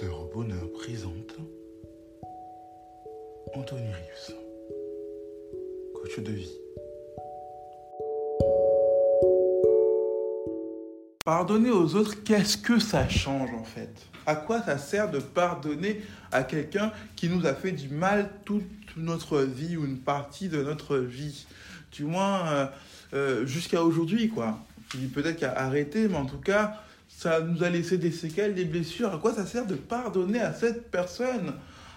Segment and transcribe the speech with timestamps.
[0.00, 1.36] Bonheur présente
[3.54, 4.32] Anthony Rius,
[5.94, 6.52] coach de vie.
[11.24, 13.90] Pardonner aux autres, qu'est-ce que ça change en fait?
[14.24, 16.00] À quoi ça sert de pardonner
[16.32, 18.64] à quelqu'un qui nous a fait du mal toute
[18.96, 21.46] notre vie ou une partie de notre vie?
[21.92, 22.66] Du moins euh,
[23.12, 24.58] euh, jusqu'à aujourd'hui quoi.
[25.14, 26.82] Peut-être qu'à arrêter, mais en tout cas,
[27.22, 29.14] ça nous a laissé des séquelles, des blessures.
[29.14, 31.54] À quoi ça sert de pardonner à cette personne?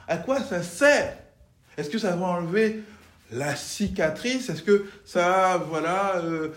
[0.08, 1.18] À quoi ça sert?
[1.78, 2.84] Est-ce que ça va enlever
[3.31, 4.50] la cicatrice?
[4.50, 6.50] Est-ce que ça va, voilà, euh,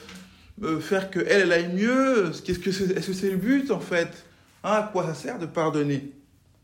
[0.62, 2.30] euh, faire qu'elle, elle aille mieux?
[2.44, 4.26] Qu'est-ce que c'est, Est-ce que c'est le but, en fait?
[4.62, 6.12] Hein, À quoi ça sert de pardonner?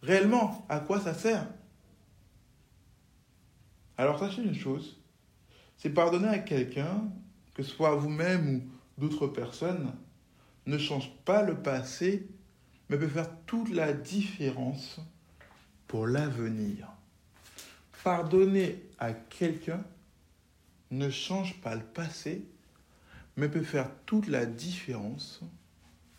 [0.02, 1.46] Réellement, à quoi ça sert?
[3.96, 5.00] Alors, sachez une chose,
[5.78, 7.04] c'est pardonner à quelqu'un,
[7.54, 8.56] que ce soit vous-même
[8.98, 9.92] ou d'autres personnes,
[10.66, 12.26] ne change pas le passé,
[12.88, 15.00] mais peut faire toute la différence
[15.86, 16.88] pour l'avenir.
[18.02, 19.82] Pardonner à quelqu'un
[20.90, 22.44] ne change pas le passé,
[23.36, 25.40] mais peut faire toute la différence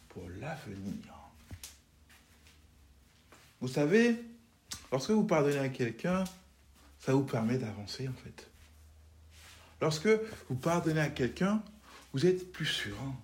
[0.09, 1.13] pour l'avenir.
[3.61, 4.21] Vous savez,
[4.91, 6.23] lorsque vous pardonnez à quelqu'un,
[6.99, 8.47] ça vous permet d'avancer en fait.
[9.81, 10.09] Lorsque
[10.49, 11.63] vous pardonnez à quelqu'un,
[12.13, 13.15] vous êtes plus serein.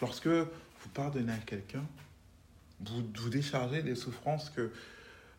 [0.00, 1.84] Lorsque vous pardonnez à quelqu'un,
[2.80, 4.70] vous déchargez des souffrances que,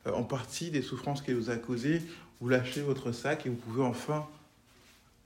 [0.07, 2.01] euh, en partie des souffrances qu'elle vous a causées,
[2.41, 4.27] vous lâchez votre sac et vous pouvez enfin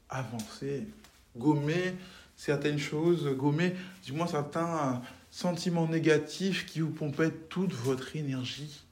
[0.10, 0.88] avancer,
[1.36, 1.96] gommer
[2.36, 5.02] certaines choses, gommer du moins certains
[5.32, 8.84] sentiments négatifs qui vous pompaient toute votre énergie.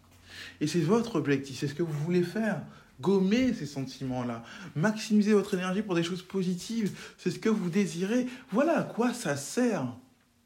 [0.59, 2.62] Et c'est votre objectif, c'est ce que vous voulez faire.
[3.00, 4.44] Gommer ces sentiments-là,
[4.75, 8.28] maximiser votre énergie pour des choses positives, c'est ce que vous désirez.
[8.51, 9.88] Voilà à quoi ça sert.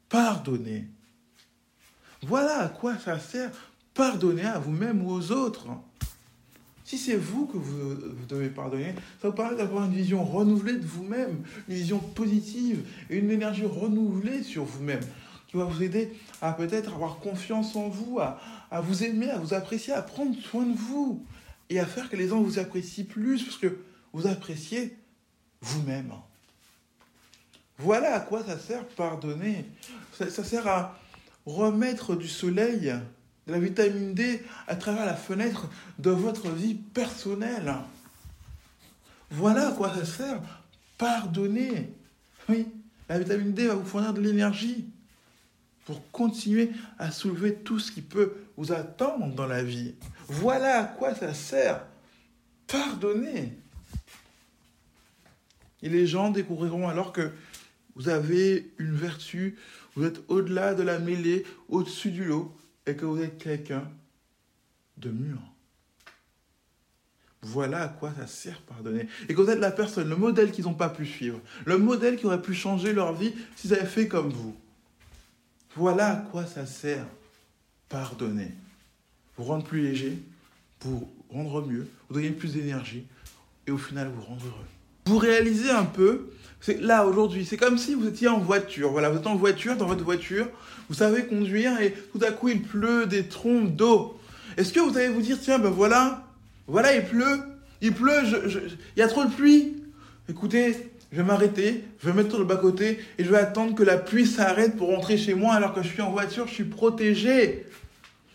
[0.08, 0.86] Pardonner.
[2.22, 3.50] Voilà à quoi ça sert.
[3.94, 5.68] Pardonner à vous-même ou aux autres.
[6.84, 7.96] Si c'est vous que vous,
[8.28, 13.18] devez pardonner, ça vous permet d'avoir une vision renouvelée de vous-même, une vision positive et
[13.18, 15.00] une énergie renouvelée sur vous-même
[15.48, 18.38] qui va vous aider à peut-être avoir confiance en vous, à,
[18.70, 21.24] à, vous aimer, à vous apprécier, à prendre soin de vous
[21.70, 23.78] et à faire que les gens vous apprécient plus parce que
[24.12, 24.96] vous appréciez
[25.60, 26.12] vous-même.
[27.78, 29.66] Voilà à quoi ça sert pardonner.
[30.12, 30.98] Ça, sert à
[31.44, 32.94] remettre du soleil,
[33.46, 37.74] de la vitamine D à travers la fenêtre de votre vie personnelle.
[39.30, 40.40] Voilà à quoi ça sert
[40.96, 41.92] pardonner.
[42.48, 42.66] Oui,
[43.08, 44.86] la vitamine D va vous fournir de l'énergie
[45.84, 49.94] pour continuer à soulever tout ce qui peut vous attendre dans la vie.
[50.28, 51.84] Voilà à quoi ça sert
[52.66, 53.56] pardonner.
[55.82, 57.32] Et les gens découvriront alors que
[57.96, 59.56] vous avez une vertu,
[59.96, 62.54] vous êtes au-delà de la mêlée, au-dessus du lot,
[62.86, 63.90] et que vous êtes quelqu'un
[64.98, 65.38] de mûr.
[67.42, 69.08] Voilà à quoi ça sert pardonner.
[69.28, 72.16] Et que vous êtes la personne, le modèle qu'ils n'ont pas pu suivre, le modèle
[72.16, 74.54] qui aurait pu changer leur vie s'ils avaient fait comme vous.
[75.74, 77.06] Voilà à quoi ça sert
[77.88, 78.50] pardonner.
[79.36, 80.18] Vous rendre plus léger,
[80.80, 83.06] vous rendre mieux, vous donner plus d'énergie,
[83.66, 84.66] et au final vous rendre heureux.
[85.06, 86.30] Vous réalisez un peu
[86.74, 88.90] là aujourd'hui, c'est comme si vous étiez en voiture.
[88.90, 90.48] Voilà, vous êtes en voiture, dans votre voiture,
[90.88, 94.18] vous savez conduire et tout à coup il pleut des trompes d'eau.
[94.56, 96.24] Est-ce que vous allez vous dire tiens ben voilà,
[96.66, 97.40] voilà il pleut,
[97.80, 98.22] il pleut,
[98.96, 99.74] il y a trop de pluie.
[100.28, 103.74] Écoutez, je vais m'arrêter, je vais mettre sur le bas côté et je vais attendre
[103.74, 106.54] que la pluie s'arrête pour rentrer chez moi alors que je suis en voiture, je
[106.54, 107.64] suis protégé.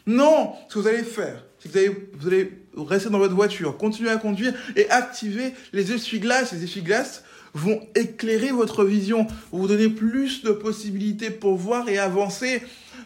[0.07, 3.35] Non, ce que vous allez faire, c'est que vous allez, vous allez restez dans votre
[3.35, 6.53] voiture, continuez à conduire et activez les essuie-glaces.
[6.53, 12.61] Les essuie-glaces vont éclairer votre vision, vous donner plus de possibilités pour voir et avancer.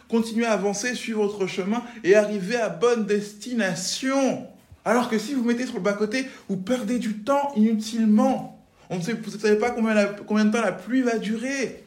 [0.08, 4.46] Continuez à avancer, suivre votre chemin et arriver à bonne destination.
[4.84, 8.64] Alors que si vous mettez sur le bas-côté, vous perdez du temps inutilement.
[8.88, 11.84] On ne sait, vous ne savez pas combien, combien de temps la pluie va durer.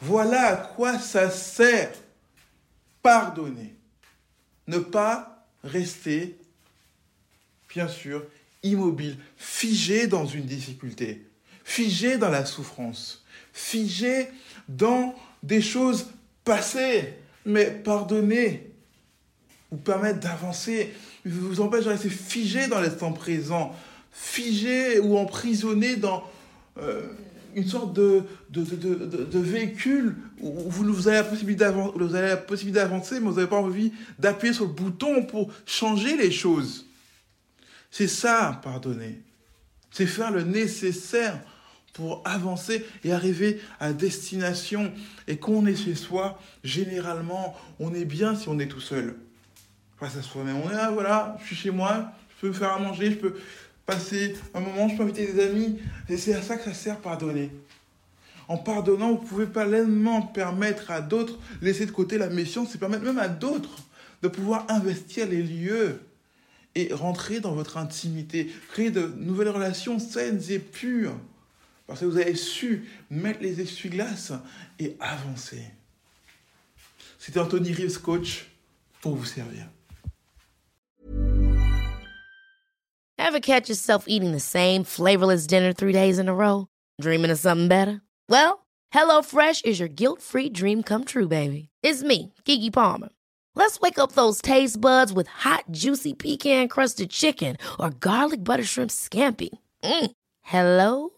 [0.00, 1.90] Voilà à quoi ça sert.
[3.02, 3.74] Pardonner.
[4.68, 6.36] Ne pas rester,
[7.68, 8.22] bien sûr,
[8.62, 11.26] immobile, figé dans une difficulté,
[11.68, 13.22] figé dans la souffrance,
[13.52, 14.28] figé
[14.68, 16.06] dans des choses
[16.42, 17.12] passées.
[17.44, 18.72] Mais pardonner
[19.70, 20.94] vous permettre d'avancer,
[21.26, 23.76] vous empêche de rester figé dans l'instant présent,
[24.10, 26.24] figé ou emprisonné dans
[26.78, 27.02] euh,
[27.54, 28.94] une sorte de, de, de,
[29.24, 34.64] de, véhicule où vous, avez la possibilité d'avancer, mais vous n'avez pas envie d'appuyer sur
[34.64, 36.86] le bouton pour changer les choses.
[37.90, 39.20] C'est ça, pardonner.
[39.90, 41.38] C'est faire le nécessaire
[41.92, 44.92] pour avancer et arriver à destination.
[45.26, 49.16] Et quand on est chez soi, généralement, on est bien si on est tout seul.
[49.98, 50.56] Face à soi-même.
[50.64, 53.16] On est là, voilà, je suis chez moi, je peux me faire à manger, je
[53.16, 53.34] peux
[53.84, 55.78] passer un moment, je peux inviter des amis.
[56.08, 57.50] Et c'est à ça que ça sert pardonner.
[58.46, 63.04] En pardonnant, vous pouvez pleinement permettre à d'autres, laisser de côté la méfiance, c'est permettre
[63.04, 63.82] même à d'autres
[64.22, 66.00] de pouvoir investir les lieux
[66.74, 71.16] et rentrer dans votre intimité, créer de nouvelles relations saines et pures.
[71.88, 74.34] Parce que vous avez su mettre les essuie-glaces
[74.78, 75.62] et avancer.
[77.18, 78.46] C'était Anthony Reeves, coach,
[79.00, 79.66] pour vous servir.
[83.16, 86.66] Ever catch yourself eating the same flavorless dinner three days in a row?
[87.00, 88.02] Dreaming of something better?
[88.28, 91.70] Well, HelloFresh is your guilt-free dream come true, baby.
[91.82, 93.08] It's me, Kiki Palmer.
[93.54, 98.90] Let's wake up those taste buds with hot, juicy pecan-crusted chicken or garlic butter shrimp
[98.90, 99.50] scampi.
[99.82, 100.10] Mm.
[100.42, 101.17] Hello